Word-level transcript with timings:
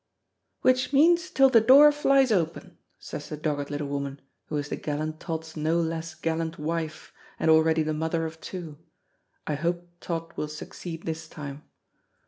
"Which 0.61 0.91
means 0.91 1.29
till 1.29 1.51
the 1.51 1.61
door 1.61 1.91
flies 1.91 2.31
open," 2.31 2.79
says 2.97 3.29
the 3.29 3.37
dogged 3.37 3.69
little 3.69 3.85
woman, 3.87 4.19
who 4.47 4.57
is 4.57 4.69
the 4.69 4.75
gallant 4.75 5.19
Tod's 5.19 5.55
no 5.55 5.79
less 5.79 6.15
gallant 6.15 6.57
wife, 6.57 7.13
and 7.39 7.51
already 7.51 7.83
the 7.83 7.93
mother 7.93 8.25
of 8.25 8.41
two. 8.41 8.79
I 9.45 9.53
hope 9.53 9.87
Tod 9.99 10.33
will 10.35 10.47
succeed 10.47 11.03
this 11.03 11.27
time. 11.27 11.65